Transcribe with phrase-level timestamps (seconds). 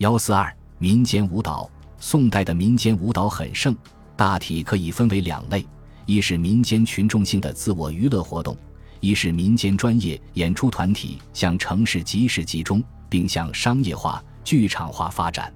[0.00, 3.76] 幺四二民间舞蹈，宋代的民间舞蹈很盛，
[4.16, 5.62] 大体可以分为两类：
[6.06, 8.56] 一是民间群众性的自我娱乐活动，
[9.00, 15.52] 一是民间专业演出团体向城市集市集中，并向商业化、剧场化发展。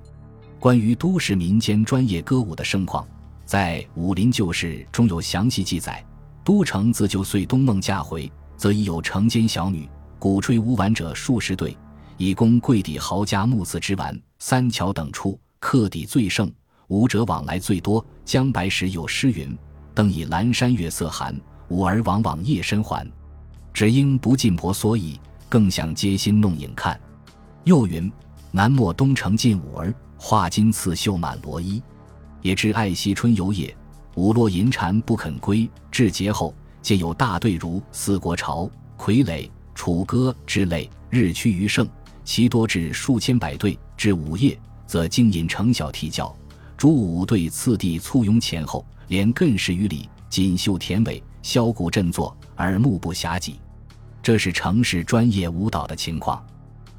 [0.61, 3.08] 关于都市民间专业歌舞的盛况，
[3.47, 6.04] 在《武林旧事》中有详细记载。
[6.45, 9.88] 都城自旧岁冬梦嫁回，则已有成间小女，
[10.19, 11.74] 鼓吹舞玩者数十对，
[12.19, 14.15] 以供贵邸豪家目次之玩。
[14.47, 16.53] 三桥等处客邸最盛，
[16.89, 18.05] 舞者往来最多。
[18.27, 19.57] 江白石有诗云
[19.97, 21.34] ：“登以阑珊月色寒，
[21.69, 23.11] 舞儿往往夜深还。
[23.73, 27.01] 只因不尽婆娑意，更想揭心弄影看。”
[27.65, 28.12] 又云
[28.53, 31.83] ：“南陌东城尽舞儿，画金刺绣满罗衣。”
[32.42, 33.75] 也知爱惜春游夜，
[34.15, 35.67] 舞落银蟾不肯归。
[35.91, 41.89] 至节后，皆有大队如四国朝、傀儡、楚歌之类，日趋于盛，
[42.24, 43.78] 其多至数千百队。
[43.96, 46.34] 至午夜，则经引成小啼叫，
[46.77, 53.61] 诸舞队次第簇拥前后，连亘十余里，锦绣田尾，箫鼓振作，耳目不暇及。
[54.22, 56.44] 这是城市专业舞蹈的情况。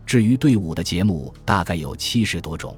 [0.06, 2.76] 至于队伍的节目，大概有七十多种，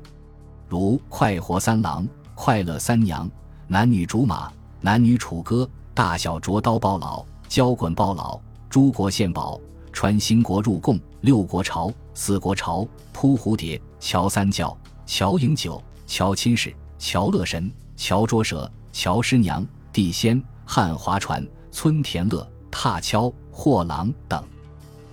[0.67, 3.29] 如快活三郎、快乐三娘、
[3.67, 4.51] 男女竹马、
[4.81, 8.39] 男女楚歌、大小啄刀包老、交滚包老、
[8.69, 9.59] 诸国献宝、
[9.91, 13.81] 传兴国入贡、六国朝、四国朝、扑蝴蝶。
[13.99, 24.43] 乔三教、乔饮酒、乔亲使、乔乐神、乔捉蛇、乔师娘、地仙、汉划船、村田乐、踏跷、货郎等，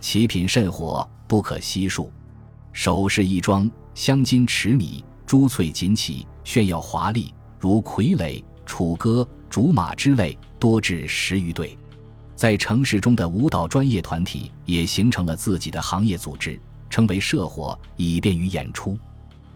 [0.03, 2.12] 其品甚火，不可悉数。
[2.75, 11.77] 首饰一装，镶金持米，珠翠锦起，炫耀华丽，如傀儡、楚歌、竹马之类，多至十余对。
[12.36, 16.60] 在城市中的舞蹈专业团体也形成了自己的行业组织。
[16.91, 18.96] 称为社火，以便于演出。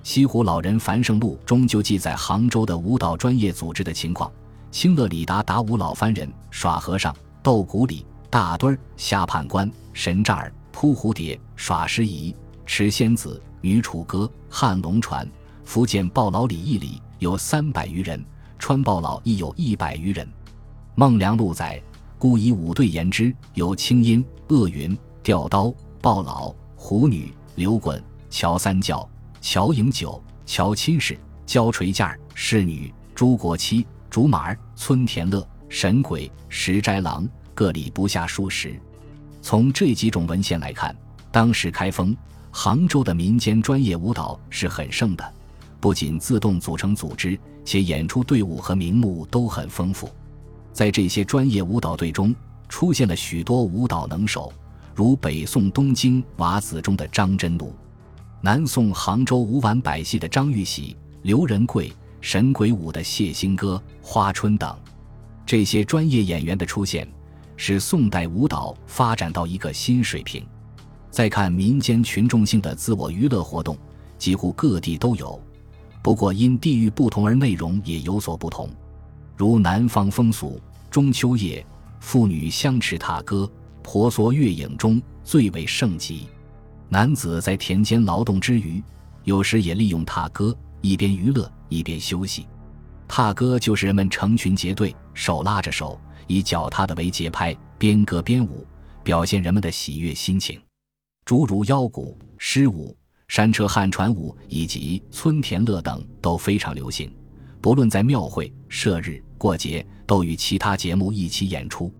[0.02, 4.28] 西湖老人樊胜录中就记载杭州的舞蹈专业组织的情况：
[4.72, 12.34] 清乐里达打舞老番人、耍和尚、斗鼓里、大墩儿、下判官、神栅儿、扑蝴蝶、耍师仪、
[12.66, 15.24] 持仙子、女楚歌、汉龙船、
[15.62, 18.24] 福建报老李一里有三百余人，
[18.58, 20.28] 川报老亦有一百余人。
[20.96, 21.80] 孟良禄载，
[22.18, 26.54] 故以五对言之，有清音、恶云、吊刀、抱老。
[26.80, 29.06] 虎女、刘滚、乔三教、
[29.40, 38.80] 乔饮酒、乔亲使、焦垂架、侍女、朱国妻、竹马儿、村田乐、神鬼、石斋郎，各里不下数十。
[39.42, 40.96] 从这几种文献来看，
[41.32, 42.16] 当时开封、
[42.50, 45.34] 杭州的民间专业舞蹈是很盛的，
[45.80, 50.08] 不仅自动组成组织，且演出队伍和名目都很丰富。
[50.78, 52.32] 在这些专业舞蹈队中，
[52.68, 54.52] 出现了许多舞蹈能手。
[54.94, 57.74] 如北宋东京瓦子中的张真奴，
[58.40, 64.72] 南宋杭州吴玩百戏的张玉玺、刘仁贵，神鬼舞的谢兴歌、花春等，
[65.44, 67.08] 这些专业演员的出现，
[67.56, 70.46] 使宋代舞蹈发展到一个新水平。
[71.10, 73.76] 再看民间群众性的自我娱乐活动，
[74.16, 75.42] 几乎各地都有，
[76.04, 78.70] 不过因地域不同而内容也有所不同。
[79.36, 80.60] 如南方风俗，
[80.90, 81.64] 中秋夜
[82.00, 83.50] 妇女相持踏歌。
[83.80, 86.26] 婆娑月影中最为盛极，
[86.90, 88.82] 男子在田间劳动之余，
[89.24, 92.46] 有时也利用踏歌，一边娱乐一边休息。
[93.06, 98.66] 踏歌就是人们成群结队，手拉着手，以脚踏的为节拍，边歌边舞，
[99.02, 100.60] 表现人们的喜悦心情。
[101.24, 102.94] 诸如腰鼓、狮舞、
[103.26, 107.10] 山车汉船舞以及村田乐等都非常流行，
[107.62, 111.90] 不论在庙会、社日、过节，都与其他节目一起演出。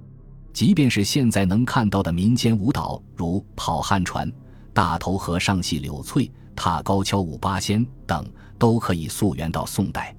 [0.52, 4.30] 即便是现在能看到的民间舞蹈，如跑汉船、
[4.72, 8.28] 大头和尚戏柳翠、踏高跷舞八仙等，
[8.58, 10.14] 都可以溯源到宋代。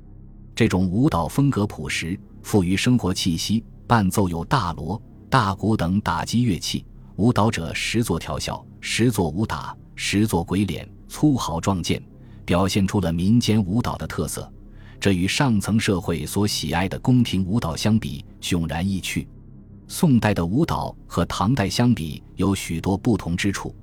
[0.55, 6.85] 这种舞蹈风格朴实，富于生活气息，伴奏有大锣、大鼓等打击乐器，
[7.17, 12.01] 舞蹈者时作调笑，时作武打，时作鬼脸，粗豪壮健，
[12.45, 14.49] 表现出了民间舞蹈的特色。
[14.99, 19.27] 这与上层社会所喜爱的宫廷舞蹈相比，迥然异趣。
[19.87, 23.73] 宋代的舞蹈和唐代相比有许多不同之处。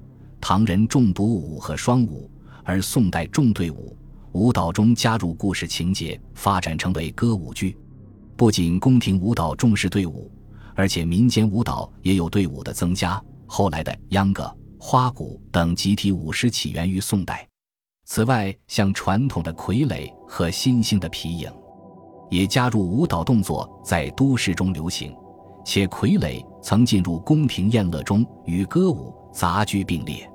[0.40, 2.30] 唐人重独舞和双舞，
[2.62, 3.96] 而宋代重对舞。
[4.32, 7.76] 舞蹈中加入故事情节，发展成为歌舞剧。
[8.36, 10.30] 不仅宫廷舞蹈重视队伍，
[10.74, 13.20] 而且民间舞蹈也有队伍的增加。
[13.46, 17.48] 后来的秧歌、花鼓等集体舞狮起源于宋代。
[18.08, 21.52] 此外，像传统的傀儡和新兴的皮影，
[22.30, 25.14] 也加入舞蹈动作，在都市中流行。
[25.64, 30.30] 且傀儡曾进入宫廷宴乐中，与歌舞杂居并列。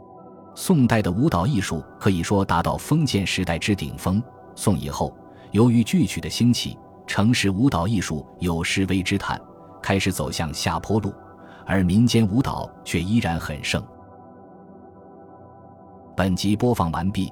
[0.54, 4.22] 宋代的舞蹈艺术可以说达到封建时代之顶峰。
[4.54, 5.16] 宋以后，
[5.52, 6.78] 由于剧曲的兴起，
[7.08, 9.42] 城市舞蹈艺术有失微之叹，
[9.82, 11.14] 开始走向下坡路，
[11.66, 13.82] 而民间舞蹈却依然很盛。
[16.18, 17.32] 本集播放完毕，